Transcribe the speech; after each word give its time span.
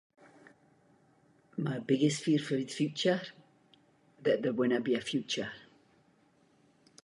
My 1.59 1.77
biggest 1.77 2.23
fear 2.23 2.39
for 2.39 2.55
the 2.55 2.65
future, 2.65 3.21
that 4.23 4.41
there 4.41 4.51
winna 4.51 4.79
be 4.79 4.95
a 4.95 4.99
future. 4.99 5.51